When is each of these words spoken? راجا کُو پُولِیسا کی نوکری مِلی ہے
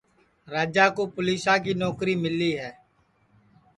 راجا 0.53 0.85
کُو 0.95 1.03
پُولِیسا 1.15 1.53
کی 1.63 1.73
نوکری 1.81 2.15
مِلی 2.23 2.51
ہے 2.61 2.71